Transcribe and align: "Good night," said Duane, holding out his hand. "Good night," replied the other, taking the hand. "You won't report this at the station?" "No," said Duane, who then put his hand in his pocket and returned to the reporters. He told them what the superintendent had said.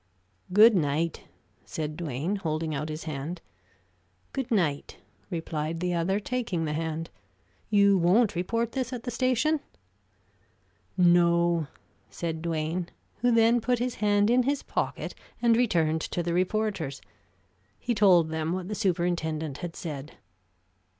"Good 0.51 0.75
night," 0.75 1.25
said 1.63 1.95
Duane, 1.95 2.37
holding 2.37 2.73
out 2.73 2.89
his 2.89 3.03
hand. 3.03 3.39
"Good 4.33 4.49
night," 4.49 4.97
replied 5.29 5.79
the 5.79 5.93
other, 5.93 6.19
taking 6.19 6.65
the 6.65 6.73
hand. 6.73 7.11
"You 7.69 7.99
won't 7.99 8.33
report 8.33 8.71
this 8.71 8.91
at 8.91 9.03
the 9.03 9.11
station?" 9.11 9.59
"No," 10.97 11.67
said 12.09 12.41
Duane, 12.41 12.89
who 13.17 13.29
then 13.29 13.61
put 13.61 13.77
his 13.77 13.93
hand 14.01 14.31
in 14.31 14.41
his 14.41 14.63
pocket 14.63 15.13
and 15.39 15.55
returned 15.55 16.01
to 16.01 16.23
the 16.23 16.33
reporters. 16.33 16.99
He 17.77 17.93
told 17.93 18.29
them 18.29 18.53
what 18.53 18.69
the 18.69 18.73
superintendent 18.73 19.59
had 19.59 19.75
said. 19.75 20.13